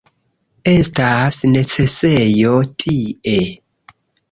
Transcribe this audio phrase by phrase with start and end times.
[0.71, 2.57] Estas necesejo
[2.87, 3.39] tie